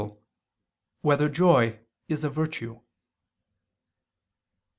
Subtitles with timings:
[0.01, 0.17] 4]
[1.01, 2.79] Whether Joy Is a Virtue?